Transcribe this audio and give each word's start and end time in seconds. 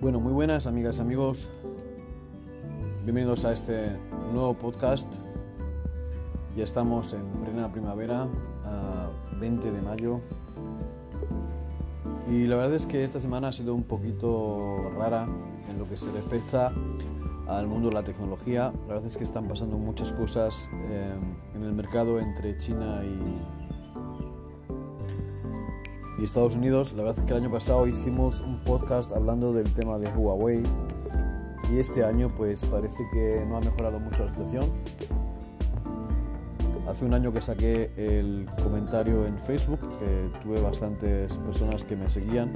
Bueno, 0.00 0.18
muy 0.18 0.32
buenas 0.32 0.66
amigas 0.66 0.98
amigos. 0.98 1.50
Bienvenidos 3.04 3.44
a 3.44 3.52
este 3.52 3.90
nuevo 4.32 4.54
podcast. 4.54 5.06
Ya 6.56 6.64
estamos 6.64 7.12
en 7.12 7.22
plena 7.44 7.70
primavera, 7.70 8.26
a 8.64 9.10
20 9.38 9.70
de 9.70 9.82
mayo. 9.82 10.20
Y 12.30 12.46
la 12.46 12.56
verdad 12.56 12.76
es 12.76 12.86
que 12.86 13.04
esta 13.04 13.18
semana 13.18 13.48
ha 13.48 13.52
sido 13.52 13.74
un 13.74 13.82
poquito 13.82 14.90
rara 14.96 15.28
en 15.68 15.78
lo 15.78 15.86
que 15.86 15.98
se 15.98 16.10
respecta 16.12 16.72
al 17.46 17.66
mundo 17.66 17.88
de 17.88 17.94
la 17.94 18.02
tecnología. 18.02 18.72
La 18.88 18.94
verdad 18.94 19.06
es 19.06 19.18
que 19.18 19.24
están 19.24 19.48
pasando 19.48 19.76
muchas 19.76 20.12
cosas 20.12 20.70
eh, 20.88 21.12
en 21.54 21.62
el 21.62 21.74
mercado 21.74 22.18
entre 22.18 22.56
China 22.56 23.02
y, 23.04 23.79
y 26.20 26.24
Estados 26.24 26.54
Unidos. 26.54 26.92
La 26.92 27.02
verdad 27.02 27.18
es 27.18 27.24
que 27.24 27.32
el 27.32 27.42
año 27.42 27.50
pasado 27.50 27.86
hicimos 27.86 28.40
un 28.40 28.58
podcast 28.60 29.10
hablando 29.12 29.52
del 29.52 29.72
tema 29.72 29.98
de 29.98 30.08
Huawei 30.08 30.62
y 31.72 31.78
este 31.78 32.04
año 32.04 32.30
pues 32.36 32.62
parece 32.64 33.02
que 33.12 33.44
no 33.48 33.56
ha 33.56 33.60
mejorado 33.60 33.98
mucho 33.98 34.24
la 34.24 34.28
situación. 34.28 34.70
Hace 36.88 37.04
un 37.04 37.14
año 37.14 37.32
que 37.32 37.40
saqué 37.40 37.90
el 37.96 38.46
comentario 38.62 39.26
en 39.26 39.38
Facebook, 39.38 39.80
tuve 40.42 40.60
bastantes 40.60 41.36
personas 41.38 41.84
que 41.84 41.96
me 41.96 42.10
seguían. 42.10 42.52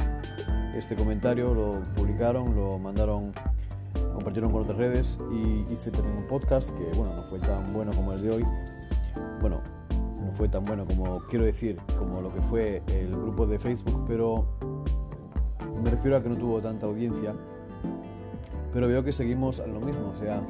Este 0.75 0.97
comentario 0.97 1.55
lo 1.55 1.83
publicaron, 1.95 2.55
lo 2.55 2.79
mandaron, 2.79 3.33
compartieron 4.13 4.51
con 4.51 4.63
otras 4.63 4.77
redes 4.77 5.19
y 5.33 5.73
hice 5.73 5.91
también 5.91 6.17
un 6.17 6.27
podcast 6.27 6.71
que 6.71 6.85
bueno, 6.99 7.15
no 7.15 7.23
fue 7.25 7.39
tan 7.39 7.73
bueno 7.73 7.93
como 7.93 8.13
el 8.13 8.23
de 8.23 8.31
hoy. 8.31 8.45
Bueno, 9.41 9.61
no 9.61 9.84
fue 10.35 10.49
tan 10.49 10.65
bueno 10.65 10.85
como 10.85 11.21
quiero 11.29 11.45
decir, 11.45 11.79
como 11.99 12.21
lo 12.21 12.33
que 12.33 12.41
fue 12.43 12.83
el 12.89 13.11
grupo 13.11 13.47
de 13.47 13.59
Facebook, 13.59 14.05
pero 14.07 14.45
me 15.83 15.91
refiero 15.91 16.17
a 16.17 16.23
que 16.23 16.29
no 16.29 16.37
tuvo 16.37 16.61
tanta 16.61 16.87
audiencia. 16.87 17.35
Pero 18.73 18.89
veo 18.89 19.05
que 19.05 19.13
seguimos 19.13 19.61
a 19.61 19.67
lo 19.67 19.81
mismo, 19.81 20.13
o 20.15 20.19
sea, 20.21 20.43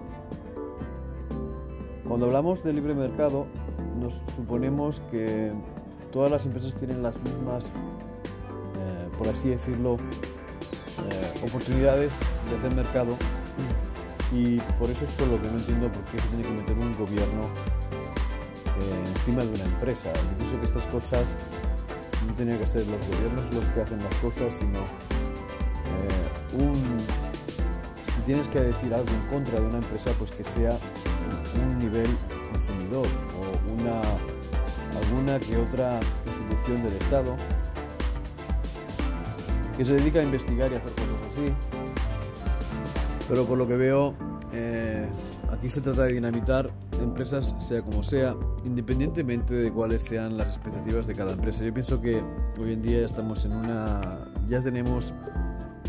cuando 2.08 2.26
hablamos 2.26 2.64
de 2.64 2.72
libre 2.72 2.94
mercado, 2.94 3.46
nos 4.00 4.14
suponemos 4.36 5.00
que 5.10 5.52
todas 6.12 6.30
las 6.30 6.46
empresas 6.46 6.74
tienen 6.76 7.02
las 7.02 7.16
mismas, 7.22 7.66
eh, 7.66 9.08
por 9.18 9.28
así 9.28 9.50
decirlo, 9.50 9.96
eh, 9.96 11.44
oportunidades 11.46 12.20
de 12.48 12.56
hacer 12.56 12.74
mercado 12.74 13.16
y 14.32 14.58
por 14.78 14.90
eso 14.90 15.04
es 15.04 15.10
por 15.12 15.28
lo 15.28 15.40
que 15.40 15.48
no 15.48 15.58
entiendo 15.58 15.88
por 15.90 16.02
qué 16.04 16.18
se 16.18 16.28
tiene 16.28 16.42
que 16.44 16.50
meter 16.50 16.78
un 16.78 16.96
gobierno 16.96 17.42
eh, 18.80 19.04
encima 19.16 19.42
de 19.42 19.48
una 19.48 19.64
empresa. 19.64 20.12
Yo 20.12 20.38
pienso 20.38 20.60
que 20.60 20.66
estas 20.66 20.86
cosas 20.86 21.24
no 22.26 22.34
tenían 22.34 22.58
que 22.58 22.66
ser 22.66 22.86
los 22.86 23.06
gobiernos 23.08 23.54
los 23.54 23.64
que 23.66 23.82
hacen 23.82 24.02
las 24.02 24.14
cosas, 24.16 24.52
sino 24.58 24.80
eh, 24.80 26.58
un, 26.58 26.74
si 26.74 28.20
tienes 28.26 28.46
que 28.48 28.60
decir 28.60 28.92
algo 28.94 29.08
en 29.08 29.30
contra 29.30 29.60
de 29.60 29.66
una 29.66 29.78
empresa, 29.78 30.10
pues 30.18 30.30
que 30.30 30.44
sea 30.44 30.76
un 31.56 31.78
nivel 31.78 32.08
consumidor 32.52 33.06
o 33.06 33.72
una, 33.72 34.00
alguna 34.98 35.38
que 35.40 35.56
otra 35.56 36.00
institución 36.26 36.82
del 36.82 36.94
Estado 36.94 37.36
que 39.76 39.84
se 39.84 39.94
dedica 39.94 40.20
a 40.20 40.22
investigar 40.22 40.70
y 40.72 40.76
hacer 40.76 40.92
cosas 40.92 41.28
así. 41.30 41.52
Pero 43.28 43.44
por 43.44 43.58
lo 43.58 43.66
que 43.66 43.76
veo, 43.76 44.14
eh, 44.52 45.08
aquí 45.54 45.70
se 45.70 45.80
trata 45.80 46.04
de 46.04 46.14
dinamitar 46.14 46.70
empresas, 47.00 47.54
sea 47.58 47.82
como 47.82 48.02
sea, 48.02 48.36
independientemente 48.64 49.54
de 49.54 49.70
cuáles 49.70 50.04
sean 50.04 50.36
las 50.36 50.48
expectativas 50.48 51.06
de 51.06 51.14
cada 51.14 51.32
empresa. 51.32 51.64
Yo 51.64 51.72
pienso 51.72 52.00
que 52.00 52.22
hoy 52.58 52.72
en 52.72 52.82
día 52.82 53.00
ya 53.00 53.06
estamos 53.06 53.44
en 53.44 53.52
una, 53.52 54.28
ya 54.48 54.60
tenemos 54.60 55.12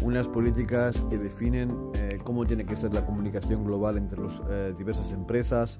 unas 0.01 0.27
políticas 0.27 1.01
que 1.09 1.17
definen 1.17 1.69
eh, 1.95 2.19
cómo 2.23 2.45
tiene 2.45 2.65
que 2.65 2.75
ser 2.75 2.93
la 2.93 3.05
comunicación 3.05 3.63
global 3.65 3.97
entre 3.97 4.21
las 4.21 4.39
eh, 4.49 4.73
diversas 4.77 5.11
empresas. 5.11 5.79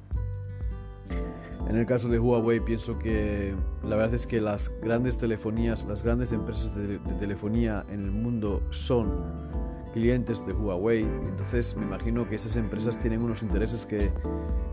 En 1.67 1.77
el 1.77 1.85
caso 1.85 2.07
de 2.09 2.19
Huawei 2.19 2.59
pienso 2.59 2.99
que 2.99 3.55
la 3.83 3.95
verdad 3.95 4.13
es 4.13 4.27
que 4.27 4.39
las 4.39 4.71
grandes 4.81 5.17
telefonías, 5.17 5.83
las 5.85 6.03
grandes 6.03 6.31
empresas 6.31 6.75
de, 6.75 6.99
de 6.99 7.13
telefonía 7.19 7.85
en 7.89 8.01
el 8.01 8.11
mundo 8.11 8.61
son 8.69 9.55
clientes 9.95 10.45
de 10.45 10.51
Huawei. 10.51 11.03
Entonces 11.03 11.75
me 11.77 11.85
imagino 11.85 12.27
que 12.27 12.35
esas 12.35 12.57
empresas 12.57 12.99
tienen 12.99 13.21
unos 13.21 13.41
intereses 13.41 13.85
que, 13.85 14.11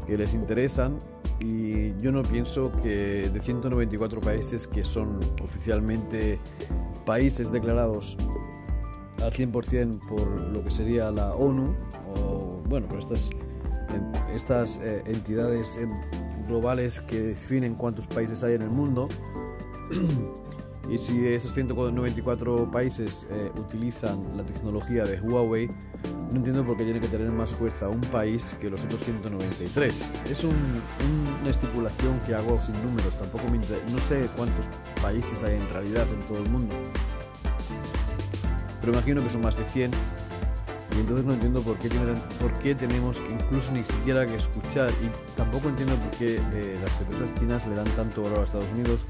que, 0.04 0.19
les 0.19 0.34
interesan 0.34 0.98
y 1.38 1.97
yo 1.98 2.10
no 2.10 2.22
pienso 2.22 2.72
que 2.82 3.31
de 3.32 3.41
194 3.41 4.21
países 4.21 4.66
que 4.66 4.82
son 4.82 5.21
oficialmente 5.41 6.41
países 7.06 7.53
declarados 7.53 8.16
al 9.22 9.32
100% 9.32 10.00
por 10.09 10.28
lo 10.28 10.65
que 10.65 10.71
sería 10.72 11.10
la 11.12 11.34
ONU 11.34 11.72
o 12.16 12.60
bueno, 12.69 12.88
por 12.88 12.98
estas, 12.98 13.31
estas 14.34 14.81
eh, 14.82 15.04
entidades 15.06 15.78
globales 16.53 17.01
que 17.01 17.19
definen 17.19 17.75
cuántos 17.75 18.07
países 18.07 18.45
hay 18.45 18.55
en 18.55 18.63
el 18.63 18.71
mundo. 18.71 19.09
Y 20.91 20.99
si 20.99 21.25
esos 21.29 21.55
194 21.55 22.69
países 22.71 23.27
eh, 23.31 23.53
utilizan 23.57 24.37
la 24.37 24.43
tecnología 24.43 25.05
de 25.05 25.21
Huawei, 25.21 25.71
no 26.33 26.37
entiendo 26.37 26.65
por 26.65 26.77
qué 26.77 26.83
tiene 26.83 26.99
que 26.99 27.07
tener 27.07 27.31
más 27.31 27.51
fuerza 27.53 27.89
un 27.89 28.01
país 28.01 28.57
que 28.61 28.69
los 28.69 28.83
otros 28.85 29.01
193. 29.05 30.05
Es 30.29 30.43
un, 30.43 30.57
una 31.41 31.51
estipulación 31.51 32.19
que 32.27 32.35
hago 32.35 32.61
sin 32.61 32.75
números, 32.84 33.17
tampoco 33.17 33.45
me 33.45 33.59
no 33.59 33.99
sé 34.09 34.29
cuántos 34.37 34.67
países 35.01 35.43
hay 35.45 35.55
en 35.55 35.69
realidad 35.73 36.05
en 36.13 36.21
todo 36.27 36.43
el 36.43 36.51
mundo. 36.51 36.75
Pero 38.81 38.93
imagino 38.93 39.23
que 39.23 39.31
son 39.31 39.43
más 39.43 39.57
de 39.57 39.65
100 39.65 39.93
y 40.97 41.00
entonces 41.00 41.25
no 41.25 41.34
entiendo 41.34 41.60
por 41.62 41.78
qué, 41.78 41.88
qué 42.62 42.75
tenemos 42.75 43.20
incluso 43.30 43.72
ni 43.72 43.82
siquiera 43.82 44.26
que 44.26 44.36
escuchar 44.36 44.91
y 45.03 45.36
tampoco 45.36 45.69
entiendo 45.69 45.94
por 45.97 46.10
qué 46.19 46.36
eh, 46.36 46.78
las 46.82 47.00
empresas 47.00 47.34
chinas 47.38 47.66
le 47.66 47.75
dan 47.75 47.88
tanto 47.97 48.22
valor 48.22 48.41
a 48.41 48.44
Estados 48.44 48.69
Unidos 48.75 49.04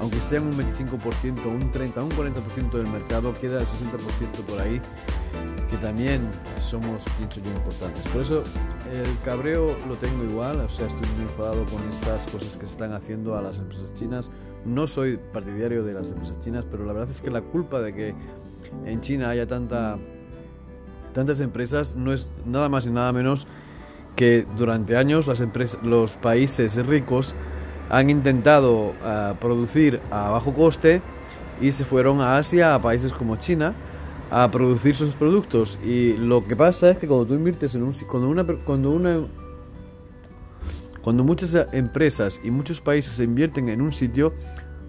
aunque 0.00 0.18
sean 0.20 0.44
un 0.44 0.52
25%, 0.52 1.44
un 1.46 1.70
30, 1.70 2.02
un 2.02 2.10
40% 2.10 2.70
del 2.72 2.86
mercado, 2.86 3.34
queda 3.38 3.60
el 3.60 3.66
60% 3.66 4.46
por 4.48 4.58
ahí, 4.58 4.80
que 5.70 5.76
también 5.76 6.22
somos, 6.60 7.04
pienso 7.18 7.40
yo, 7.40 7.50
importantes. 7.50 8.02
Por 8.08 8.22
eso 8.22 8.42
el 8.90 9.24
cabreo 9.24 9.76
lo 9.86 9.94
tengo 9.96 10.24
igual, 10.24 10.60
o 10.60 10.68
sea, 10.70 10.86
estoy 10.86 11.06
muy 11.16 11.22
enfadado 11.22 11.66
con 11.66 11.86
estas 11.90 12.26
cosas 12.32 12.56
que 12.56 12.64
se 12.64 12.72
están 12.72 12.94
haciendo 12.94 13.36
a 13.36 13.42
las 13.42 13.58
empresas 13.58 13.92
chinas. 13.92 14.30
No 14.64 14.86
soy 14.86 15.18
partidario 15.32 15.84
de 15.84 15.92
las 15.92 16.10
empresas 16.10 16.40
chinas, 16.40 16.64
pero 16.70 16.86
la 16.86 16.94
verdad 16.94 17.10
es 17.14 17.20
que 17.20 17.30
la 17.30 17.42
culpa 17.42 17.80
de 17.80 17.94
que 17.94 18.14
en 18.86 19.00
China 19.02 19.28
haya 19.28 19.46
tanta, 19.46 19.98
tantas 21.12 21.40
empresas 21.40 21.94
no 21.96 22.12
es 22.12 22.26
nada 22.46 22.68
más 22.68 22.86
y 22.86 22.90
nada 22.90 23.12
menos 23.12 23.46
que 24.16 24.46
durante 24.56 24.96
años 24.96 25.26
las 25.26 25.40
empresas, 25.40 25.82
los 25.82 26.16
países 26.16 26.76
ricos 26.86 27.34
han 27.88 28.10
intentado 28.10 28.90
uh, 28.90 29.34
producir 29.40 30.00
a 30.10 30.30
bajo 30.30 30.54
coste 30.54 31.02
y 31.60 31.72
se 31.72 31.84
fueron 31.84 32.20
a 32.20 32.36
Asia, 32.38 32.74
a 32.74 32.82
países 32.82 33.12
como 33.12 33.36
China, 33.36 33.74
a 34.30 34.50
producir 34.50 34.94
sus 34.94 35.14
productos. 35.14 35.78
Y 35.84 36.16
lo 36.16 36.44
que 36.44 36.56
pasa 36.56 36.90
es 36.90 36.98
que 36.98 37.06
cuando 37.06 37.26
tú 37.26 37.34
inviertes 37.34 37.74
en 37.74 37.82
un... 37.82 37.92
Cuando 37.92 38.28
una... 38.28 38.44
Cuando 38.44 38.90
una 38.90 39.20
cuando 41.02 41.24
muchas 41.24 41.56
empresas 41.72 42.40
y 42.44 42.50
muchos 42.50 42.82
países 42.82 43.14
se 43.14 43.24
invierten 43.24 43.70
en 43.70 43.80
un 43.80 43.90
sitio, 43.90 44.34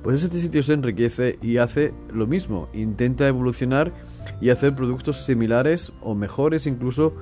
pues 0.04 0.22
ese 0.22 0.42
sitio 0.42 0.62
se 0.62 0.74
enriquece 0.74 1.40
y 1.42 1.56
hace 1.56 1.94
lo 2.14 2.28
mismo, 2.28 2.68
intenta 2.74 3.28
evolucionar 3.30 3.94
y 4.40 4.50
hacer 4.50 4.76
productos 4.76 5.26
similares 5.26 5.92
o 6.02 6.16
mejores 6.16 6.66
incluso 6.68 7.14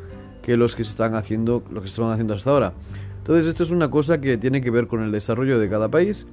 que 0.43 0.57
los 0.57 0.75
que 0.75 0.83
se 0.83 0.91
están 0.91 1.15
haciendo, 1.15 1.63
lo 1.71 1.81
que 1.81 1.87
se 1.87 1.93
están 1.93 2.11
haciendo 2.11 2.33
hasta 2.33 2.49
ahora. 2.49 2.73
Entonces 3.19 3.47
esto 3.47 3.63
es 3.63 3.71
una 3.71 3.91
cosa 3.91 4.19
que 4.19 4.37
tiene 4.37 4.61
que 4.61 4.71
ver 4.71 4.87
con 4.87 5.03
el 5.03 5.11
desarrollo 5.11 5.59
de 5.59 5.69
cada 5.69 5.89
país 5.89 6.25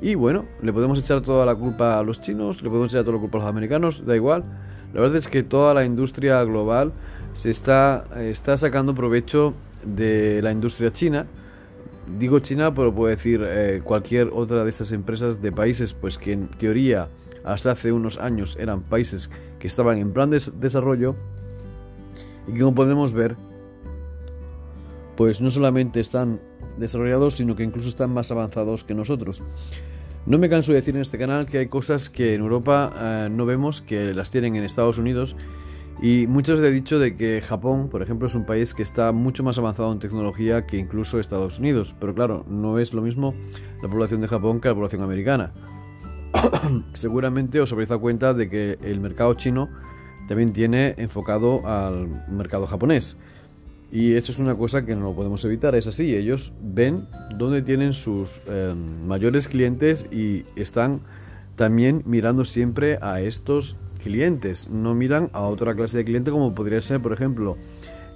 y 0.00 0.14
bueno, 0.14 0.46
le 0.62 0.72
podemos 0.72 0.98
echar 0.98 1.20
toda 1.20 1.44
la 1.44 1.54
culpa 1.54 1.98
a 1.98 2.02
los 2.02 2.22
chinos, 2.22 2.62
le 2.62 2.68
podemos 2.68 2.92
echar 2.92 3.04
toda 3.04 3.16
la 3.16 3.20
culpa 3.20 3.38
a 3.38 3.40
los 3.42 3.50
americanos, 3.50 4.04
da 4.06 4.16
igual. 4.16 4.44
La 4.94 5.02
verdad 5.02 5.16
es 5.16 5.28
que 5.28 5.42
toda 5.42 5.74
la 5.74 5.84
industria 5.84 6.42
global 6.42 6.92
se 7.34 7.50
está, 7.50 8.06
está 8.18 8.56
sacando 8.56 8.94
provecho 8.94 9.54
de 9.84 10.40
la 10.42 10.52
industria 10.52 10.92
china. 10.92 11.26
Digo 12.18 12.40
China, 12.40 12.74
pero 12.74 12.92
puedo 12.92 13.08
decir 13.08 13.44
eh, 13.46 13.82
cualquier 13.84 14.30
otra 14.32 14.64
de 14.64 14.70
estas 14.70 14.90
empresas 14.90 15.40
de 15.40 15.52
países, 15.52 15.94
pues 15.94 16.18
que 16.18 16.32
en 16.32 16.48
teoría 16.48 17.08
hasta 17.44 17.70
hace 17.70 17.92
unos 17.92 18.18
años 18.18 18.56
eran 18.58 18.80
países 18.80 19.30
que 19.60 19.68
estaban 19.68 19.98
en 19.98 20.12
plan 20.12 20.30
de 20.30 20.42
desarrollo 20.54 21.14
y 22.48 22.52
que 22.54 22.58
como 22.58 22.74
podemos 22.74 23.12
ver 23.12 23.36
pues 25.16 25.40
no 25.40 25.50
solamente 25.50 26.00
están 26.00 26.40
desarrollados, 26.78 27.34
sino 27.34 27.54
que 27.54 27.62
incluso 27.62 27.90
están 27.90 28.10
más 28.12 28.30
avanzados 28.32 28.84
que 28.84 28.94
nosotros. 28.94 29.42
No 30.26 30.38
me 30.38 30.48
canso 30.48 30.72
de 30.72 30.76
decir 30.78 30.96
en 30.96 31.02
este 31.02 31.18
canal 31.18 31.46
que 31.46 31.58
hay 31.58 31.66
cosas 31.66 32.08
que 32.08 32.34
en 32.34 32.40
Europa 32.40 32.92
eh, 32.98 33.28
no 33.30 33.44
vemos, 33.46 33.82
que 33.82 34.14
las 34.14 34.30
tienen 34.30 34.56
en 34.56 34.64
Estados 34.64 34.96
Unidos. 34.96 35.36
Y 36.02 36.26
muchas 36.26 36.58
veces 36.58 36.70
he 36.70 36.74
dicho 36.74 36.98
de 36.98 37.16
que 37.16 37.42
Japón, 37.42 37.90
por 37.90 38.00
ejemplo, 38.00 38.28
es 38.28 38.34
un 38.34 38.46
país 38.46 38.72
que 38.72 38.82
está 38.82 39.12
mucho 39.12 39.42
más 39.42 39.58
avanzado 39.58 39.92
en 39.92 39.98
tecnología 39.98 40.66
que 40.66 40.78
incluso 40.78 41.20
Estados 41.20 41.58
Unidos. 41.58 41.94
Pero 42.00 42.14
claro, 42.14 42.46
no 42.48 42.78
es 42.78 42.94
lo 42.94 43.02
mismo 43.02 43.34
la 43.82 43.88
población 43.88 44.22
de 44.22 44.28
Japón 44.28 44.60
que 44.60 44.68
la 44.68 44.74
población 44.74 45.02
americana. 45.02 45.52
Seguramente 46.94 47.60
os 47.60 47.72
habréis 47.72 47.88
dado 47.88 48.00
cuenta 48.00 48.34
de 48.34 48.48
que 48.48 48.78
el 48.82 49.00
mercado 49.00 49.34
chino 49.34 49.68
también 50.28 50.52
tiene 50.52 50.94
enfocado 50.98 51.66
al 51.66 52.08
mercado 52.28 52.66
japonés. 52.66 53.16
Y 53.92 54.14
eso 54.14 54.30
es 54.30 54.38
una 54.38 54.54
cosa 54.54 54.86
que 54.86 54.94
no 54.94 55.12
podemos 55.14 55.44
evitar, 55.44 55.74
es 55.74 55.88
así, 55.88 56.14
ellos 56.14 56.52
ven 56.62 57.08
dónde 57.36 57.60
tienen 57.62 57.92
sus 57.92 58.40
eh, 58.46 58.72
mayores 59.04 59.48
clientes 59.48 60.06
y 60.12 60.44
están 60.54 61.00
también 61.56 62.02
mirando 62.06 62.44
siempre 62.44 62.98
a 63.02 63.20
estos 63.20 63.76
clientes, 64.00 64.70
no 64.70 64.94
miran 64.94 65.28
a 65.32 65.40
otra 65.40 65.74
clase 65.74 65.98
de 65.98 66.04
cliente 66.04 66.30
como 66.30 66.54
podría 66.54 66.80
ser, 66.82 67.02
por 67.02 67.12
ejemplo, 67.12 67.56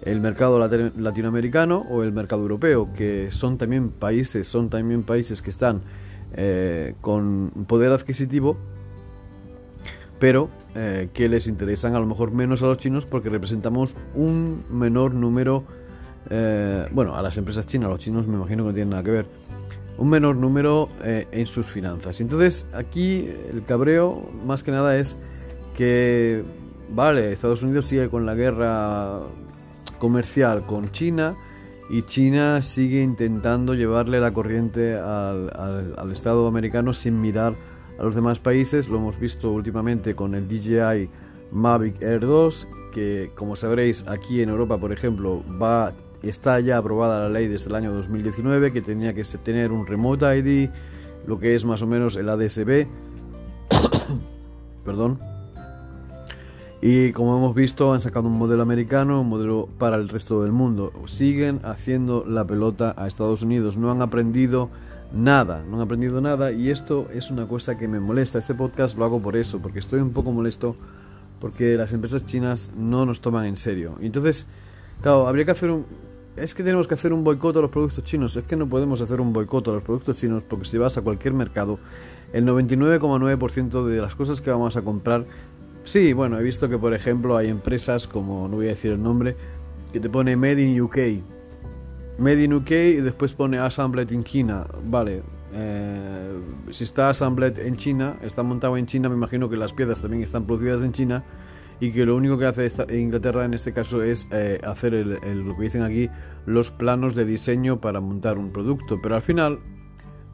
el 0.03 0.21
mercado 0.21 0.59
latinoamericano 0.59 1.85
o 1.91 2.05
el 2.05 2.13
mercado 2.13 2.43
europeo, 2.43 2.91
que 2.95 3.33
son 3.33 3.59
también 3.59 3.91
países, 3.91 4.47
son 4.47 4.71
también 4.71 5.03
países 5.03 5.43
que 5.43 5.51
están 5.51 5.83
eh, 6.37 6.95
con 7.01 7.51
poder 7.69 7.93
adquisitivo, 7.93 8.57
pero 10.19 10.49
eh, 10.75 11.09
que 11.13 11.29
les 11.29 11.47
interesan 11.47 11.95
a 11.95 12.01
lo 12.01 12.07
mejor 12.07 12.33
menos 12.33 12.63
a 12.63 12.67
los 12.67 12.79
chinos 12.79 13.07
porque 13.07 13.29
representamos 13.29 13.97
un 14.15 14.65
menor 14.71 15.15
número, 15.15 15.65
eh, 16.31 16.89
bueno, 16.93 17.15
a 17.17 17.23
las 17.23 17.37
empresas 17.39 17.67
chinas, 17.67 17.87
a 17.87 17.91
los 17.91 18.01
chinos 18.01 18.27
me 18.27 18.35
imagino 18.35 18.65
que 18.65 18.69
no 18.69 18.75
tienen 18.75 18.91
nada 18.91 19.03
que 19.03 19.11
ver, 19.11 19.27
un 19.97 20.11
menor 20.11 20.35
número 20.35 20.89
en 21.05 21.47
sus 21.47 21.69
finanzas. 21.69 22.21
Entonces 22.21 22.67
aquí 22.73 23.29
el 23.53 23.65
cabreo 23.65 24.29
más 24.45 24.65
que 24.65 24.73
nada 24.73 24.97
es 24.97 25.17
que, 25.77 26.43
vale, 26.91 27.31
Estados 27.31 27.63
Unidos 27.63 27.87
sigue 27.87 28.09
con 28.09 28.27
la 28.27 28.35
guerra 28.35 29.21
comercial 30.01 30.67
con 30.67 30.91
China 30.91 31.37
y 31.91 32.03
China 32.03 32.63
sigue 32.63 33.03
intentando 33.03 33.75
llevarle 33.75 34.21
la 34.21 34.33
corriente 34.33 34.95
al, 34.95 35.51
al 35.97 36.13
Estado 36.13 36.47
americano 36.47 36.95
sin 36.95 37.21
mirar 37.21 37.55
a 37.99 38.03
los 38.03 38.15
demás 38.15 38.39
países. 38.39 38.89
Lo 38.89 38.97
hemos 38.97 39.19
visto 39.19 39.53
últimamente 39.53 40.15
con 40.15 40.35
el 40.35 40.49
DJI 40.49 41.09
Mavic 41.53 42.03
Air 42.03 42.21
2, 42.21 42.69
que 42.93 43.31
como 43.35 43.57
sabréis 43.57 44.07
aquí 44.09 44.41
en 44.41 44.49
Europa, 44.49 44.79
por 44.79 44.93
ejemplo, 44.93 45.43
va 45.61 45.93
está 46.23 46.59
ya 46.61 46.79
aprobada 46.79 47.25
la 47.25 47.29
ley 47.29 47.49
desde 47.49 47.69
el 47.69 47.75
año 47.75 47.93
2019 47.93 48.73
que 48.73 48.83
tenía 48.83 49.15
que 49.15 49.25
tener 49.43 49.73
un 49.73 49.87
Remote 49.87 50.39
ID, 50.39 50.71
lo 51.27 51.39
que 51.39 51.55
es 51.55 51.65
más 51.65 51.83
o 51.83 51.87
menos 51.87 52.17
el 52.17 52.29
ADSB. 52.29 52.87
Perdón. 54.85 55.34
Y 56.87 57.13
como 57.13 57.35
hemos 57.39 57.55
visto, 57.55 57.95
han 57.95 58.03
sacado 58.03 58.29
un 58.29 58.37
modelo 58.37 58.63
americano, 58.63 59.23
un 59.23 59.31
modelo 59.31 59.71
para 59.79 59.97
el 59.97 60.07
resto 60.07 60.43
del 60.43 60.53
mundo. 60.53 60.93
Siguen 61.07 61.61
haciendo 61.65 62.27
la 62.27 62.47
pelota 62.47 62.95
a 62.99 63.07
Estados 63.07 63.41
Unidos. 63.43 63.79
No 63.79 63.91
han 63.91 64.03
aprendido 64.03 64.69
nada, 65.11 65.65
no 65.67 65.77
han 65.77 65.81
aprendido 65.81 66.21
nada 66.21 66.53
y 66.53 66.69
esto 66.69 67.09
es 67.11 67.31
una 67.31 67.49
cosa 67.49 67.79
que 67.79 67.89
me 67.89 68.01
molesta. 68.01 68.39
Este 68.39 68.53
podcast 68.53 68.99
lo 68.99 69.07
hago 69.07 69.19
por 69.19 69.35
eso, 69.35 69.61
porque 69.61 69.79
estoy 69.79 70.01
un 70.01 70.11
poco 70.11 70.31
molesto 70.31 70.77
porque 71.41 71.75
las 71.79 71.95
empresas 71.95 72.27
chinas 72.27 72.71
no 72.77 73.07
nos 73.07 73.23
toman 73.23 73.47
en 73.47 73.57
serio. 73.57 73.95
Entonces, 74.03 74.47
claro, 75.01 75.27
habría 75.27 75.47
que 75.47 75.53
hacer 75.53 75.71
un... 75.71 75.87
Es 76.37 76.55
que 76.55 76.63
tenemos 76.63 76.87
que 76.87 76.93
hacer 76.93 77.15
un 77.15 77.25
boicot 77.25 77.57
a 77.57 77.63
los 77.63 77.71
productos 77.71 78.05
chinos. 78.05 78.37
Es 78.37 78.45
que 78.45 78.57
no 78.57 78.69
podemos 78.69 79.01
hacer 79.01 79.23
un 79.23 79.33
boicot 79.33 79.67
a 79.69 79.71
los 79.71 79.83
productos 79.83 80.19
chinos 80.19 80.43
porque 80.43 80.67
si 80.67 80.77
vas 80.77 80.99
a 80.99 81.01
cualquier 81.01 81.33
mercado, 81.33 81.79
el 82.35 82.45
99,9% 82.45 83.87
de 83.87 84.03
las 84.03 84.15
cosas 84.15 84.43
que 84.43 84.51
vamos 84.51 84.77
a 84.77 84.83
comprar... 84.83 85.25
Sí, 85.85 86.13
bueno, 86.13 86.39
he 86.39 86.43
visto 86.43 86.69
que 86.69 86.79
por 86.79 86.95
ejemplo 86.95 87.37
hay 87.37 87.49
empresas 87.49 88.07
como, 88.07 88.49
no 88.49 88.57
voy 88.57 88.67
a 88.67 88.71
decir 88.71 88.93
el 88.93 89.03
nombre, 89.03 89.37
que 89.93 90.01
te 90.01 90.09
pone 90.09 90.35
Made 90.35 90.63
in 90.63 90.81
UK 90.81 90.99
Made 92.19 92.45
in 92.45 92.53
UK 92.53 92.71
y 92.71 93.01
después 93.01 93.35
pone 93.35 93.59
Assembled 93.59 94.11
in 94.13 94.23
China. 94.23 94.67
Vale, 94.85 95.23
eh, 95.53 96.39
si 96.71 96.85
está 96.85 97.11
Assembled 97.11 97.59
en 97.59 97.77
China, 97.77 98.17
está 98.23 98.43
montado 98.43 98.77
en 98.77 98.87
China, 98.87 99.09
me 99.09 99.17
imagino 99.17 99.51
que 99.51 99.57
las 99.57 99.73
piezas 99.73 100.01
también 100.01 100.23
están 100.23 100.47
producidas 100.47 100.83
en 100.85 100.93
China 100.93 101.25
y 101.81 101.91
que 101.91 102.07
lo 102.07 102.15
único 102.15 102.39
que 102.39 102.47
hace 102.47 102.71
Inglaterra 102.97 103.45
en 103.45 103.53
este 103.53 103.73
caso 103.73 104.03
es 104.03 104.29
eh, 104.31 104.61
hacer 104.65 104.95
el, 104.95 105.19
lo 105.41 105.57
que 105.57 105.65
dicen 105.65 105.83
aquí 105.83 106.09
los 106.47 106.71
planos 106.71 107.17
de 107.17 107.25
diseño 107.25 107.81
para 107.81 108.01
montar 108.01 108.39
un 108.39 108.53
producto. 108.53 109.01
Pero 109.03 109.17
al 109.17 109.23
final 109.23 109.59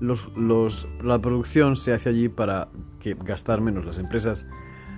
la 0.00 1.18
producción 1.18 1.76
se 1.76 1.94
hace 1.94 2.10
allí 2.10 2.28
para 2.28 2.68
que 3.00 3.14
gastar 3.14 3.62
menos 3.62 3.86
las 3.86 3.98
empresas 3.98 4.46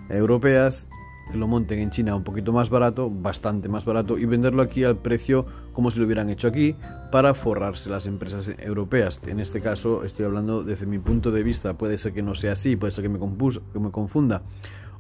europeas 0.08 0.88
lo 1.34 1.46
monten 1.46 1.78
en 1.78 1.90
China 1.90 2.14
un 2.14 2.25
poquito 2.25 2.52
más 2.52 2.69
barato, 2.69 3.10
bastante 3.10 3.69
más 3.69 3.84
barato, 3.84 4.19
y 4.19 4.26
venderlo 4.26 4.62
aquí 4.62 4.84
al 4.84 4.96
precio 4.96 5.46
como 5.72 5.90
si 5.90 5.99
lo 5.99 6.06
hubieran 6.06 6.28
hecho 6.31 6.49
aquí 6.49 6.76
para 7.10 7.34
forrarse 7.34 7.88
las 7.88 8.06
empresas 8.06 8.52
europeas. 8.58 9.20
En 9.26 9.40
este 9.40 9.60
caso 9.60 10.04
estoy 10.04 10.26
hablando 10.26 10.62
desde 10.62 10.87
mi 10.87 10.99
punto 10.99 11.31
de 11.31 11.43
vista, 11.43 11.75
puede 11.75 11.99
ser 11.99 12.12
que 12.12 12.22
no 12.22 12.34
sea 12.34 12.52
así, 12.52 12.76
puede 12.76 12.93
ser 12.93 13.02
que 13.02 13.08
me, 13.08 13.19
que 13.19 13.78
me 13.78 13.90
confunda. 13.90 14.43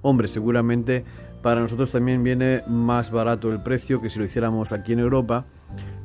Hombre, 0.00 0.28
seguramente 0.28 1.04
para 1.42 1.60
nosotros 1.60 1.90
también 1.90 2.22
viene 2.22 2.62
más 2.66 3.10
barato 3.10 3.52
el 3.52 3.62
precio 3.62 4.00
que 4.00 4.10
si 4.10 4.18
lo 4.18 4.24
hiciéramos 4.24 4.72
aquí 4.72 4.92
en 4.92 5.00
Europa, 5.00 5.44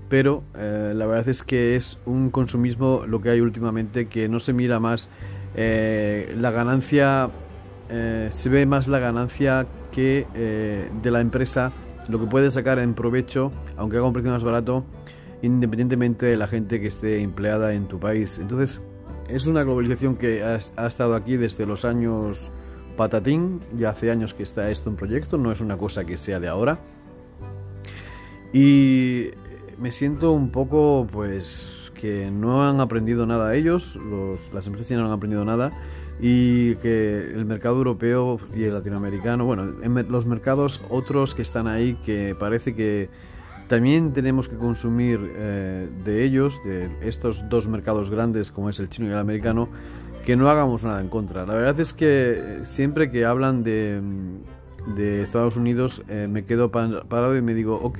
pero 0.09 0.43
eh, 0.55 0.93
la 0.95 1.05
verdad 1.05 1.29
es 1.29 1.43
que 1.43 1.75
es 1.75 1.99
un 2.05 2.29
consumismo 2.29 3.03
lo 3.07 3.21
que 3.21 3.29
hay 3.29 3.41
últimamente 3.41 4.07
que 4.07 4.29
no 4.29 4.39
se 4.39 4.53
mira 4.53 4.79
más 4.79 5.09
eh, 5.55 6.35
la 6.39 6.51
ganancia, 6.51 7.29
eh, 7.89 8.29
se 8.31 8.49
ve 8.49 8.65
más 8.65 8.87
la 8.87 8.99
ganancia 8.99 9.67
que 9.91 10.27
eh, 10.35 10.89
de 11.01 11.11
la 11.11 11.21
empresa 11.21 11.71
lo 12.07 12.19
que 12.19 12.25
puede 12.25 12.51
sacar 12.51 12.79
en 12.79 12.93
provecho, 12.93 13.51
aunque 13.75 13.97
haga 13.97 14.07
un 14.07 14.13
precio 14.13 14.31
más 14.31 14.43
barato, 14.43 14.85
independientemente 15.41 16.25
de 16.25 16.37
la 16.37 16.47
gente 16.47 16.79
que 16.79 16.87
esté 16.87 17.21
empleada 17.21 17.73
en 17.73 17.87
tu 17.87 17.99
país. 17.99 18.39
Entonces, 18.39 18.81
es 19.27 19.47
una 19.47 19.63
globalización 19.63 20.15
que 20.15 20.43
ha, 20.43 20.87
estado 20.87 21.15
aquí 21.15 21.35
desde 21.37 21.65
los 21.65 21.85
años 21.85 22.49
patatín, 22.95 23.59
ya 23.77 23.89
hace 23.89 24.09
años 24.09 24.33
que 24.33 24.43
está 24.43 24.71
esto 24.71 24.89
en 24.89 24.95
proyecto, 24.95 25.37
no 25.37 25.51
es 25.51 25.59
una 25.59 25.77
cosa 25.77 26.05
que 26.05 26.17
sea 26.17 26.39
de 26.39 26.47
ahora. 26.47 26.79
Y 28.53 29.31
me 29.77 29.91
siento 29.91 30.31
un 30.31 30.49
poco, 30.49 31.07
pues, 31.11 31.91
que 31.93 32.31
no 32.31 32.67
han 32.67 32.79
aprendido 32.79 33.25
nada 33.25 33.53
ellos, 33.53 33.95
los, 33.95 34.53
las 34.53 34.65
empresas 34.65 34.97
no 34.97 35.05
han 35.05 35.11
aprendido 35.11 35.43
nada 35.43 35.73
y 36.19 36.75
que 36.77 37.31
el 37.33 37.45
mercado 37.45 37.77
europeo 37.77 38.39
y 38.55 38.63
el 38.63 38.73
latinoamericano, 38.73 39.45
bueno, 39.45 39.73
en 39.83 40.11
los 40.11 40.25
mercados 40.25 40.81
otros 40.89 41.35
que 41.35 41.41
están 41.41 41.67
ahí 41.67 41.95
que 42.05 42.35
parece 42.37 42.73
que 42.73 43.09
también 43.67 44.13
tenemos 44.13 44.47
que 44.47 44.55
consumir 44.55 45.19
eh, 45.35 45.89
de 46.05 46.23
ellos, 46.23 46.57
de 46.63 46.89
estos 47.01 47.47
dos 47.49 47.67
mercados 47.67 48.09
grandes 48.09 48.49
como 48.49 48.69
es 48.69 48.79
el 48.79 48.89
chino 48.89 49.07
y 49.09 49.11
el 49.11 49.17
americano, 49.17 49.67
que 50.25 50.35
no 50.35 50.49
hagamos 50.49 50.83
nada 50.83 51.01
en 51.01 51.09
contra. 51.09 51.45
La 51.45 51.53
verdad 51.53 51.79
es 51.79 51.93
que 51.93 52.59
siempre 52.63 53.11
que 53.11 53.25
hablan 53.25 53.63
de, 53.63 54.01
de 54.95 55.21
Estados 55.21 55.57
Unidos 55.57 56.01
eh, 56.07 56.27
me 56.29 56.45
quedo 56.45 56.71
parado 56.71 57.37
y 57.37 57.41
me 57.41 57.53
digo, 57.53 57.75
ok, 57.75 57.99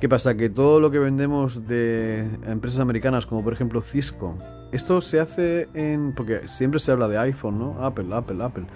¿qué 0.00 0.08
pasa? 0.08 0.36
Que 0.36 0.50
todo 0.50 0.80
lo 0.80 0.90
que 0.90 0.98
vendemos 0.98 1.66
de 1.68 2.26
empresas 2.46 2.80
americanas 2.80 3.26
como 3.26 3.44
por 3.44 3.52
ejemplo 3.52 3.80
Cisco, 3.82 4.34
esto 4.76 5.00
se 5.00 5.20
hace 5.20 5.68
en... 5.74 6.12
porque 6.12 6.48
siempre 6.48 6.80
se 6.80 6.92
habla 6.92 7.08
de 7.08 7.18
iPhone, 7.18 7.58
¿no? 7.58 7.84
Apple, 7.84 8.06
Apple, 8.12 8.42
Apple. 8.42 8.66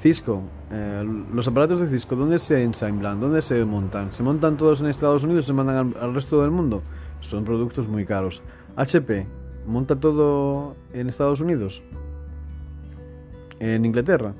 Cisco, 0.00 0.42
eh, 0.70 1.04
los 1.32 1.48
aparatos 1.48 1.80
de 1.80 1.88
Cisco, 1.88 2.14
¿dónde 2.14 2.38
se 2.38 2.62
ensamblan? 2.62 3.20
¿Dónde 3.20 3.42
se 3.42 3.64
montan? 3.64 4.14
¿Se 4.14 4.22
montan 4.22 4.56
todos 4.56 4.80
en 4.80 4.86
Estados 4.86 5.24
Unidos 5.24 5.44
se 5.44 5.52
mandan 5.52 5.94
al, 6.00 6.14
resto 6.14 6.40
del 6.42 6.50
mundo? 6.50 6.82
Son 7.20 7.44
productos 7.44 7.88
muy 7.88 8.04
caros. 8.04 8.40
HP, 8.76 9.26
¿monta 9.66 9.96
todo 9.96 10.76
en 10.92 11.08
Estados 11.08 11.40
Unidos? 11.40 11.82
¿En 13.58 13.84
Inglaterra? 13.84 14.34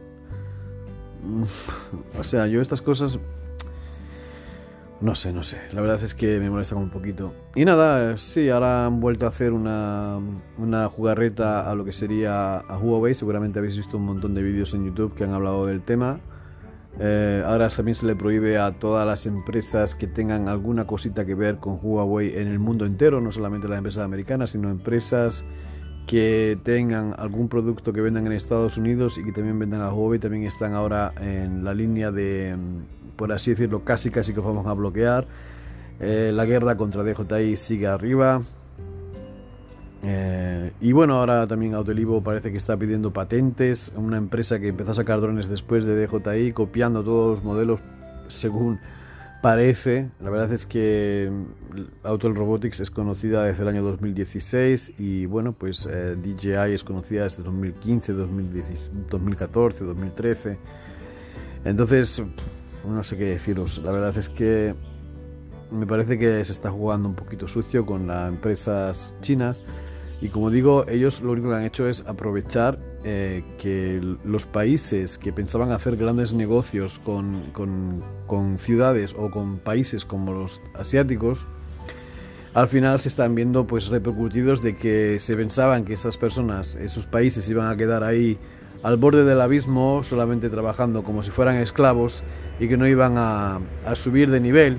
o 2.18 2.22
sea, 2.22 2.46
yo 2.46 2.60
estas 2.60 2.80
cosas 2.80 3.18
no 5.00 5.14
sé, 5.14 5.32
no 5.32 5.42
sé. 5.42 5.58
La 5.72 5.80
verdad 5.80 6.02
es 6.02 6.14
que 6.14 6.38
me 6.40 6.50
molesta 6.50 6.74
un 6.74 6.90
poquito. 6.90 7.32
Y 7.54 7.64
nada, 7.64 8.16
sí, 8.18 8.48
ahora 8.48 8.86
han 8.86 9.00
vuelto 9.00 9.26
a 9.26 9.28
hacer 9.28 9.52
una, 9.52 10.18
una 10.56 10.88
jugarreta 10.88 11.70
a 11.70 11.74
lo 11.74 11.84
que 11.84 11.92
sería 11.92 12.58
a 12.58 12.78
Huawei. 12.78 13.14
Seguramente 13.14 13.58
habéis 13.58 13.76
visto 13.76 13.96
un 13.96 14.04
montón 14.04 14.34
de 14.34 14.42
vídeos 14.42 14.74
en 14.74 14.84
YouTube 14.84 15.14
que 15.14 15.24
han 15.24 15.32
hablado 15.32 15.66
del 15.66 15.82
tema. 15.82 16.20
Eh, 17.00 17.44
ahora 17.46 17.68
también 17.68 17.94
se 17.94 18.06
le 18.06 18.16
prohíbe 18.16 18.58
a 18.58 18.72
todas 18.72 19.06
las 19.06 19.26
empresas 19.26 19.94
que 19.94 20.08
tengan 20.08 20.48
alguna 20.48 20.84
cosita 20.84 21.24
que 21.24 21.34
ver 21.34 21.58
con 21.58 21.78
Huawei 21.80 22.36
en 22.36 22.48
el 22.48 22.58
mundo 22.58 22.86
entero, 22.86 23.20
no 23.20 23.30
solamente 23.30 23.68
las 23.68 23.78
empresas 23.78 24.04
americanas, 24.04 24.50
sino 24.50 24.68
empresas 24.68 25.44
que 26.08 26.58
tengan 26.64 27.14
algún 27.18 27.48
producto 27.48 27.92
que 27.92 28.00
vendan 28.00 28.26
en 28.26 28.32
Estados 28.32 28.78
Unidos 28.78 29.18
y 29.18 29.24
que 29.24 29.30
también 29.30 29.58
vendan 29.58 29.82
a 29.82 29.92
Huawei, 29.92 30.18
también 30.18 30.44
están 30.44 30.72
ahora 30.74 31.12
en 31.20 31.62
la 31.62 31.74
línea 31.74 32.10
de 32.10 32.56
por 33.14 33.32
así 33.32 33.50
decirlo, 33.50 33.84
casi 33.84 34.10
casi 34.10 34.32
que 34.32 34.40
vamos 34.40 34.66
a 34.66 34.72
bloquear. 34.72 35.26
Eh, 36.00 36.30
la 36.32 36.46
guerra 36.46 36.76
contra 36.76 37.02
DJI 37.02 37.56
sigue 37.56 37.88
arriba. 37.88 38.42
Eh, 40.04 40.72
y 40.80 40.92
bueno, 40.92 41.16
ahora 41.16 41.46
también 41.48 41.74
Autolivo 41.74 42.22
parece 42.22 42.52
que 42.52 42.58
está 42.58 42.76
pidiendo 42.76 43.12
patentes. 43.12 43.90
Una 43.96 44.16
empresa 44.16 44.60
que 44.60 44.68
empezó 44.68 44.92
a 44.92 44.94
sacar 44.94 45.20
drones 45.20 45.48
después 45.48 45.84
de 45.84 46.06
DJI, 46.06 46.52
copiando 46.52 47.02
todos 47.02 47.36
los 47.36 47.44
modelos 47.44 47.80
según 48.28 48.78
parece. 49.42 50.10
La 50.20 50.30
verdad 50.30 50.52
es 50.52 50.66
que 50.66 51.30
mm, 51.30 52.06
Auto 52.06 52.32
Robotics 52.32 52.80
es 52.80 52.90
conocida 52.90 53.44
desde 53.44 53.62
el 53.62 53.68
año 53.68 53.82
2016 53.82 54.92
y 54.98 55.26
bueno, 55.26 55.52
pues 55.52 55.86
eh, 55.90 56.16
DJI 56.16 56.74
es 56.74 56.84
conocida 56.84 57.24
desde 57.24 57.42
2015, 57.42 58.12
2014, 58.12 59.84
2013. 59.84 60.58
Entonces, 61.64 62.22
no 62.86 63.02
sé 63.02 63.16
qué 63.16 63.24
deciros. 63.24 63.78
La 63.78 63.92
verdad 63.92 64.16
es 64.16 64.28
que 64.28 64.74
me 65.70 65.86
parece 65.86 66.18
que 66.18 66.44
se 66.44 66.52
está 66.52 66.70
jugando 66.70 67.08
un 67.08 67.14
poquito 67.14 67.46
sucio 67.46 67.84
con 67.84 68.06
las 68.06 68.28
empresas 68.28 69.14
chinas 69.20 69.62
y 70.20 70.28
como 70.28 70.50
digo, 70.50 70.84
ellos 70.88 71.20
lo 71.20 71.32
único 71.32 71.50
que 71.50 71.54
han 71.54 71.64
hecho 71.64 71.88
es 71.88 72.04
aprovechar 72.06 72.78
eh, 73.04 73.44
que 73.58 74.00
los 74.24 74.44
países 74.44 75.18
que 75.18 75.32
pensaban 75.32 75.70
hacer 75.70 75.96
grandes 75.96 76.32
negocios 76.32 76.98
con, 76.98 77.42
con, 77.52 78.58
ciudades 78.58 79.14
o 79.16 79.30
con 79.30 79.58
países 79.58 80.04
como 80.04 80.32
los 80.32 80.60
asiáticos, 80.74 81.46
al 82.54 82.68
final 82.68 82.98
se 82.98 83.08
están 83.08 83.36
viendo 83.36 83.66
pues 83.66 83.88
repercutidos 83.88 84.62
de 84.62 84.76
que 84.76 85.20
se 85.20 85.36
pensaban 85.36 85.84
que 85.84 85.94
esas 85.94 86.16
personas, 86.16 86.74
esos 86.74 87.06
países 87.06 87.48
iban 87.48 87.70
a 87.70 87.76
quedar 87.76 88.02
ahí 88.02 88.36
al 88.82 88.96
borde 88.96 89.24
del 89.24 89.40
abismo 89.40 90.02
solamente 90.02 90.50
trabajando 90.50 91.04
como 91.04 91.22
si 91.22 91.30
fueran 91.30 91.56
esclavos 91.56 92.22
y 92.58 92.66
que 92.66 92.76
no 92.76 92.86
iban 92.88 93.16
a, 93.16 93.60
a 93.86 93.94
subir 93.94 94.30
de 94.30 94.40
nivel. 94.40 94.78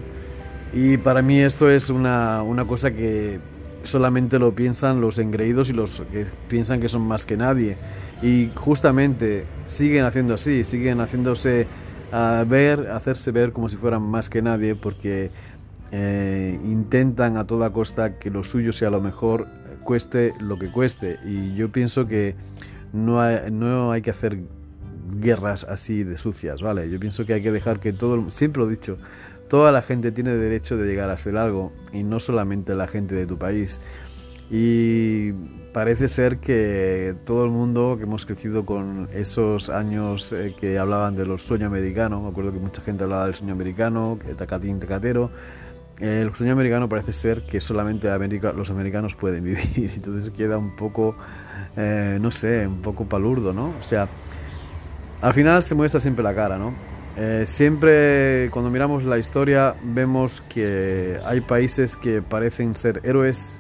Y 0.74 0.98
para 0.98 1.22
mí 1.22 1.40
esto 1.40 1.70
es 1.70 1.90
una, 1.90 2.44
una 2.44 2.66
cosa 2.66 2.92
que 2.92 3.40
solamente 3.84 4.40
lo 4.40 4.54
piensan 4.54 5.02
los 5.02 5.18
engreídos 5.18 5.70
y 5.70 5.74
los 5.74 6.02
que 6.12 6.26
piensan 6.48 6.80
que 6.80 6.90
son 6.90 7.02
más 7.02 7.26
que 7.26 7.38
nadie. 7.38 7.78
Y 8.22 8.52
justamente 8.56 9.46
siguen 9.68 10.06
haciendo 10.06 10.34
así, 10.34 10.64
siguen 10.64 11.00
haciéndose 11.00 11.68
a 12.12 12.44
ver, 12.48 12.90
hacerse 12.92 13.32
ver 13.32 13.52
como 13.52 13.70
si 13.70 13.76
fueran 13.76 14.02
más 14.02 14.30
que 14.30 14.42
nadie, 14.42 14.76
porque 14.76 15.32
eh, 15.92 16.60
intentan 16.64 17.38
a 17.38 17.46
toda 17.46 17.72
costa 17.72 18.20
que 18.20 18.30
lo 18.30 18.44
suyo 18.44 18.74
sea 18.74 18.90
lo 18.90 19.02
mejor, 19.02 19.48
cueste 19.84 20.34
lo 20.40 20.58
que 20.58 20.72
cueste. 20.72 21.20
Y 21.26 21.56
yo 21.56 21.72
pienso 21.72 22.08
que 22.08 22.36
no 22.94 23.22
hay, 23.22 23.52
no 23.52 23.92
hay 23.92 24.02
que 24.02 24.10
hacer 24.10 24.40
guerras 25.20 25.64
así 25.64 26.04
de 26.04 26.18
sucias, 26.18 26.62
¿vale? 26.62 26.90
Yo 26.90 27.00
pienso 27.00 27.26
que 27.26 27.34
hay 27.34 27.42
que 27.42 27.52
dejar 27.52 27.80
que 27.80 27.94
todo, 27.94 28.30
siempre 28.32 28.62
lo 28.62 28.68
he 28.68 28.72
dicho, 28.72 28.98
toda 29.50 29.72
la 29.72 29.82
gente 29.82 30.12
tiene 30.12 30.32
derecho 30.32 30.78
de 30.78 30.88
llegar 30.88 31.10
a 31.10 31.18
ser 31.18 31.36
algo 31.38 31.72
y 31.92 32.04
no 32.04 32.20
solamente 32.20 32.76
la 32.76 32.88
gente 32.88 33.16
de 33.16 33.26
tu 33.26 33.38
país. 33.38 33.80
Y 34.52 35.32
parece 35.74 36.08
ser 36.08 36.38
que 36.38 37.16
todo 37.26 37.46
el 37.46 37.52
mundo 37.52 37.96
que 37.98 38.04
hemos 38.04 38.26
crecido 38.26 38.66
con 38.66 39.10
esos 39.14 39.70
años 39.70 40.32
eh, 40.32 40.56
que 40.60 40.80
hablaban 40.80 41.16
de 41.16 41.26
los 41.26 41.44
sueños 41.44 41.68
americanos, 41.68 42.24
me 42.24 42.30
acuerdo 42.30 42.52
que 42.52 42.60
mucha 42.60 42.82
gente 42.82 43.04
hablaba 43.04 43.26
del 43.26 43.36
sueño 43.36 43.54
americano, 43.54 44.18
tacatín, 44.38 44.80
tacatero, 44.80 45.30
el 46.00 46.34
sueño 46.34 46.54
americano 46.54 46.88
parece 46.88 47.14
ser 47.14 47.44
que 47.44 47.60
solamente 47.60 48.08
los 48.56 48.70
americanos 48.70 49.16
pueden 49.16 49.44
vivir, 49.46 49.92
entonces 49.96 50.32
queda 50.32 50.58
un 50.58 50.76
poco, 50.76 51.16
eh, 51.76 52.18
no 52.22 52.32
sé, 52.32 52.66
un 52.66 52.82
poco 52.82 53.06
palurdo, 53.06 53.54
¿no? 53.54 53.74
O 53.80 53.84
sea, 53.84 54.08
al 55.22 55.34
final 55.34 55.64
se 55.64 55.76
muestra 55.76 56.00
siempre 56.00 56.24
la 56.24 56.34
cara, 56.34 56.58
¿no? 56.58 56.74
Eh, 57.22 57.46
siempre 57.46 58.50
cuando 58.50 58.72
miramos 58.72 59.04
la 59.04 59.18
historia 59.18 59.76
vemos 59.84 60.42
que 60.48 61.20
hay 61.26 61.42
países 61.42 61.98
que 61.98 62.22
parecen 62.22 62.78
ser 62.78 63.02
héroes 63.04 63.60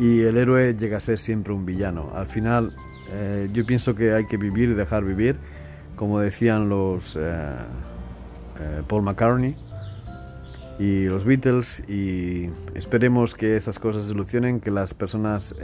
y 0.00 0.22
el 0.22 0.36
héroe 0.36 0.74
llega 0.74 0.96
a 0.96 1.00
ser 1.00 1.20
siempre 1.20 1.52
un 1.52 1.64
villano. 1.64 2.10
Al 2.12 2.26
final 2.26 2.74
eh, 3.12 3.48
yo 3.52 3.64
pienso 3.64 3.94
que 3.94 4.14
hay 4.14 4.26
que 4.26 4.36
vivir 4.36 4.70
y 4.70 4.74
dejar 4.74 5.04
vivir, 5.04 5.36
como 5.94 6.18
decían 6.18 6.68
los 6.68 7.16
eh, 7.16 7.54
Paul 8.88 9.02
McCartney 9.02 9.54
y 10.80 11.04
los 11.04 11.24
Beatles 11.24 11.84
y 11.88 12.50
esperemos 12.74 13.36
que 13.36 13.56
estas 13.56 13.78
cosas 13.78 14.06
solucionen, 14.06 14.58
que 14.58 14.72
las 14.72 14.92
personas, 14.92 15.54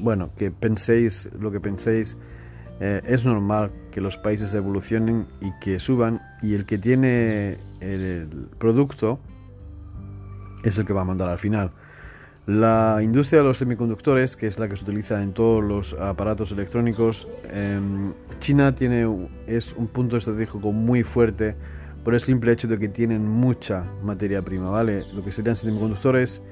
bueno, 0.00 0.30
que 0.38 0.52
penséis 0.52 1.30
lo 1.40 1.50
que 1.50 1.58
penséis 1.58 2.16
eh, 2.80 3.00
es 3.06 3.24
normal 3.24 3.70
que 3.90 4.00
los 4.00 4.16
países 4.16 4.52
evolucionen 4.54 5.26
y 5.40 5.52
que 5.60 5.78
suban 5.78 6.20
y 6.42 6.54
el 6.54 6.66
que 6.66 6.78
tiene 6.78 7.58
el 7.80 8.48
producto 8.58 9.20
es 10.64 10.78
el 10.78 10.86
que 10.86 10.92
va 10.92 11.02
a 11.02 11.04
mandar 11.04 11.28
al 11.28 11.38
final. 11.38 11.70
La 12.46 13.00
industria 13.02 13.40
de 13.40 13.46
los 13.46 13.56
semiconductores, 13.58 14.36
que 14.36 14.46
es 14.46 14.58
la 14.58 14.68
que 14.68 14.76
se 14.76 14.82
utiliza 14.82 15.22
en 15.22 15.32
todos 15.32 15.64
los 15.64 15.94
aparatos 15.94 16.52
electrónicos, 16.52 17.26
em, 17.50 18.12
China 18.38 18.74
tiene, 18.74 19.06
es 19.46 19.72
un 19.72 19.86
punto 19.86 20.18
estratégico 20.18 20.70
muy 20.70 21.04
fuerte 21.04 21.56
por 22.04 22.12
el 22.12 22.20
simple 22.20 22.52
hecho 22.52 22.68
de 22.68 22.78
que 22.78 22.88
tienen 22.88 23.26
mucha 23.26 23.84
materia 24.02 24.42
prima, 24.42 24.68
¿vale? 24.68 25.04
Lo 25.14 25.24
que 25.24 25.32
serían 25.32 25.56
semiconductores, 25.56 26.42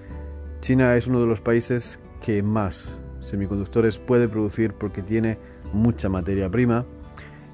China 0.62 0.96
es 0.96 1.06
uno 1.06 1.20
de 1.20 1.26
los 1.26 1.40
países 1.40 1.98
que 2.24 2.42
más 2.42 2.98
semiconductores 3.20 3.98
puede 3.98 4.28
producir 4.28 4.72
porque 4.72 5.02
tiene 5.02 5.36
mucha 5.72 6.08
materia 6.08 6.48
prima 6.50 6.84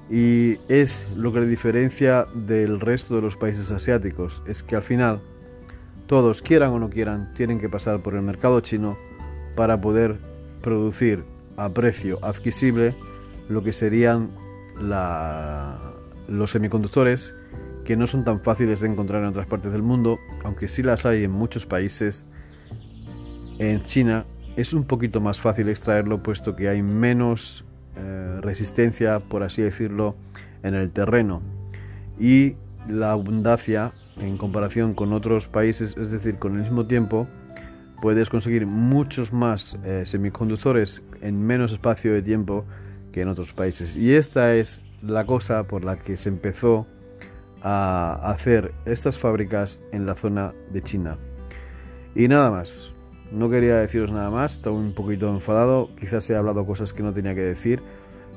y 0.09 0.57
es 0.67 1.07
lo 1.15 1.31
que 1.31 1.41
le 1.41 1.45
diferencia 1.47 2.25
del 2.33 2.79
resto 2.79 3.15
de 3.15 3.21
los 3.21 3.35
países 3.35 3.71
asiáticos, 3.71 4.41
es 4.47 4.63
que 4.63 4.75
al 4.75 4.83
final 4.83 5.21
todos, 6.07 6.41
quieran 6.41 6.71
o 6.71 6.79
no 6.79 6.89
quieran, 6.89 7.31
tienen 7.35 7.59
que 7.59 7.69
pasar 7.69 7.99
por 8.01 8.15
el 8.15 8.23
mercado 8.23 8.59
chino 8.61 8.97
para 9.55 9.79
poder 9.79 10.17
producir 10.61 11.23
a 11.57 11.69
precio 11.69 12.17
adquisible 12.23 12.95
lo 13.47 13.63
que 13.63 13.73
serían 13.73 14.29
los 16.27 16.51
semiconductores 16.51 17.33
que 17.85 17.97
no 17.97 18.07
son 18.07 18.23
tan 18.23 18.39
fáciles 18.41 18.81
de 18.81 18.87
encontrar 18.87 19.21
en 19.23 19.29
otras 19.29 19.47
partes 19.47 19.71
del 19.71 19.83
mundo, 19.83 20.17
aunque 20.43 20.67
sí 20.67 20.83
las 20.83 21.05
hay 21.05 21.23
en 21.23 21.31
muchos 21.31 21.65
países. 21.65 22.23
En 23.57 23.83
China 23.85 24.25
es 24.55 24.73
un 24.73 24.85
poquito 24.85 25.21
más 25.21 25.41
fácil 25.41 25.69
extraerlo 25.69 26.23
puesto 26.23 26.55
que 26.55 26.69
hay 26.69 26.81
menos 26.81 27.65
eh, 27.99 28.39
resistencia, 28.41 29.19
por 29.19 29.43
así 29.43 29.61
decirlo, 29.61 30.15
en 30.63 30.75
el 30.75 30.91
terreno. 30.91 31.41
Y 32.19 32.55
la 32.87 33.11
abundancia 33.11 33.91
en 34.17 34.37
comparación 34.37 34.93
con 34.93 35.13
otros 35.13 35.47
países, 35.47 35.95
es 35.97 36.11
decir, 36.11 36.37
con 36.37 36.57
el 36.57 36.63
mismo 36.63 36.85
tiempo, 36.85 37.27
puedes 38.01 38.29
conseguir 38.29 38.65
muchos 38.65 39.33
más 39.33 39.77
eh, 39.83 40.03
semiconductores 40.05 41.01
en 41.21 41.45
menos 41.45 41.71
espacio 41.71 42.13
de 42.13 42.21
tiempo 42.21 42.65
que 43.11 43.21
en 43.21 43.29
otros 43.29 43.53
países. 43.53 43.95
Y 43.95 44.13
esta 44.13 44.55
es 44.55 44.81
la 45.01 45.25
cosa 45.25 45.63
por 45.63 45.85
la 45.85 45.97
que 45.97 46.17
se 46.17 46.29
empezó 46.29 46.87
a 47.61 48.19
hacer 48.31 48.73
estas 48.85 49.17
fábricas 49.17 49.81
en 49.91 50.05
la 50.05 50.15
zona 50.15 50.53
de 50.71 50.81
China. 50.81 51.17
Y 52.15 52.27
nada 52.27 52.51
más. 52.51 52.91
No 53.31 53.49
quería 53.49 53.77
deciros 53.77 54.11
nada 54.11 54.29
más, 54.29 54.53
estaba 54.53 54.75
un 54.75 54.93
poquito 54.93 55.29
enfadado, 55.29 55.89
quizás 55.99 56.29
he 56.29 56.35
hablado 56.35 56.65
cosas 56.65 56.93
que 56.93 57.03
no 57.03 57.13
tenía 57.13 57.35
que 57.35 57.41
decir, 57.41 57.81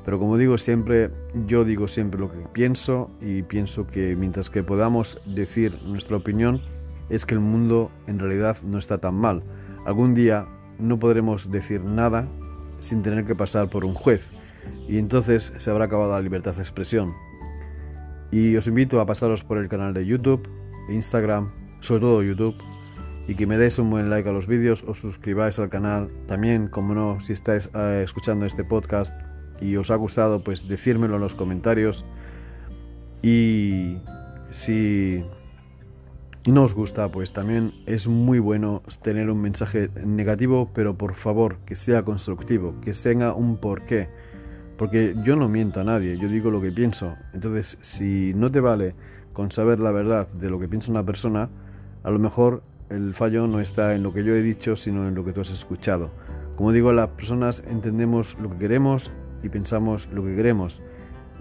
pero 0.05 0.19
como 0.19 0.37
digo 0.37 0.59
siempre, 0.59 1.11
yo 1.47 1.65
digo 1.65 1.89
siempre 1.89 2.21
lo 2.21 2.31
que 2.31 2.39
pienso 2.53 3.11
y 3.21 3.43
pienso 3.43 3.87
que 3.87 4.17
mientras 4.17 4.51
que 4.51 4.63
podamos 4.63 5.21
decir 5.25 5.79
nuestra 5.85 6.17
opinión, 6.17 6.61
es 7.09 7.25
que 7.25 7.35
el 7.35 7.41
mundo 7.41 7.91
en 8.07 8.19
realidad 8.19 8.57
no 8.65 8.79
está 8.79 8.99
tan 8.99 9.15
mal. 9.15 9.43
Algún 9.87 10.15
día 10.15 10.47
no 10.79 10.99
podremos 10.99 11.51
decir 11.51 11.83
nada 11.83 12.27
sin 12.81 13.03
tener 13.03 13.25
que 13.25 13.35
pasar 13.35 13.71
por 13.71 13.85
un 13.85 13.95
juez 13.95 14.31
y 14.89 14.99
entonces 14.99 15.53
se 15.57 15.71
habrá 15.71 15.87
acabado 15.87 16.13
la 16.13 16.21
libertad 16.21 16.55
de 16.55 16.63
expresión. 16.63 17.13
Y 18.31 18.57
os 18.57 18.67
invito 18.67 19.01
a 19.01 19.07
pasaros 19.07 19.45
por 19.45 19.59
el 19.59 19.69
canal 19.69 19.95
de 19.95 20.07
YouTube, 20.07 20.47
Instagram, 20.89 21.51
sobre 21.81 22.01
todo 22.01 22.23
YouTube, 22.23 22.57
y 23.29 23.35
que 23.35 23.47
me 23.47 23.57
deis 23.57 23.79
un 23.79 23.91
buen 23.91 24.11
like 24.11 24.29
a 24.29 24.33
los 24.33 24.47
vídeos, 24.47 24.85
os 24.87 24.99
suscribáis 24.99 25.59
al 25.59 25.69
canal. 25.69 26.09
También, 26.27 26.69
como 26.69 26.95
no, 26.95 27.21
si 27.21 27.33
estáis 27.33 27.71
eh, 27.75 28.03
escuchando 28.05 28.47
este 28.47 28.65
podcast 28.65 29.13
y 29.61 29.77
os 29.77 29.91
ha 29.91 29.97
gustado, 29.97 30.43
pues 30.43 30.67
decírmelo 30.67 31.17
en 31.17 31.21
los 31.21 31.35
comentarios. 31.35 32.05
Y 33.23 33.99
si 34.51 35.23
no 36.47 36.65
os 36.65 36.75
gusta, 36.75 37.09
pues 37.11 37.33
también 37.33 37.73
es 37.87 38.09
muy 38.09 38.41
bueno 38.41 38.83
tener 39.03 39.31
un 39.31 39.41
mensaje 39.41 39.89
negativo, 40.05 40.71
pero 40.75 40.99
por 40.99 41.15
favor, 41.15 41.59
que 41.65 41.77
sea 41.77 42.03
constructivo, 42.05 42.75
que 42.81 42.93
tenga 42.93 43.35
un 43.35 43.61
porqué. 43.61 44.09
Porque 44.77 45.15
yo 45.25 45.37
no 45.37 45.49
miento 45.49 45.81
a 45.81 45.85
nadie, 45.85 46.19
yo 46.19 46.29
digo 46.29 46.51
lo 46.51 46.61
que 46.61 46.73
pienso. 46.73 47.15
Entonces, 47.33 47.79
si 47.83 48.33
no 48.35 48.51
te 48.51 48.61
vale 48.61 48.97
con 49.33 49.53
saber 49.53 49.79
la 49.79 49.93
verdad 49.93 50.27
de 50.33 50.51
lo 50.51 50.59
que 50.59 50.67
piensa 50.67 50.91
una 50.91 51.07
persona, 51.07 51.49
a 52.03 52.11
lo 52.11 52.19
mejor 52.19 52.65
el 52.93 53.15
fallo 53.15 53.47
no 53.47 53.61
está 53.61 53.95
en 53.95 54.03
lo 54.03 54.13
que 54.13 54.25
yo 54.25 54.35
he 54.35 54.43
dicho, 54.43 54.77
sino 54.77 55.09
en 55.09 55.15
lo 55.15 55.25
que 55.25 55.33
tú 55.33 55.41
has 55.41 55.51
escuchado. 55.51 56.11
Como 56.57 56.73
digo, 56.73 56.93
las 56.93 57.09
personas 57.11 57.63
entendemos 57.67 58.39
lo 58.39 58.51
que 58.51 58.59
queremos 58.59 59.11
y 59.43 59.49
pensamos 59.49 60.09
lo 60.13 60.23
que 60.23 60.37
queremos. 60.37 60.81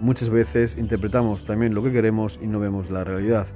Muchas 0.00 0.30
veces 0.30 0.76
interpretamos 0.78 1.44
también 1.44 1.74
lo 1.74 1.82
que 1.82 1.92
queremos 1.92 2.38
y 2.42 2.46
no 2.46 2.58
vemos 2.58 2.90
la 2.90 3.04
realidad. 3.04 3.46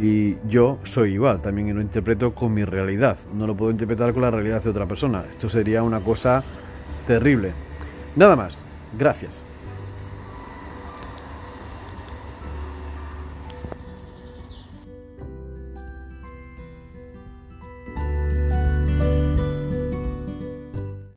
Y 0.00 0.36
yo 0.48 0.78
soy 0.84 1.14
igual, 1.14 1.40
también 1.42 1.74
lo 1.74 1.80
interpreto 1.80 2.34
con 2.34 2.54
mi 2.54 2.64
realidad. 2.64 3.18
No 3.34 3.46
lo 3.46 3.54
puedo 3.54 3.70
interpretar 3.70 4.12
con 4.12 4.22
la 4.22 4.30
realidad 4.30 4.62
de 4.62 4.70
otra 4.70 4.86
persona. 4.86 5.24
Esto 5.30 5.48
sería 5.50 5.82
una 5.82 6.00
cosa 6.00 6.42
terrible. 7.06 7.52
Nada 8.16 8.36
más. 8.36 8.64
Gracias. 8.98 9.47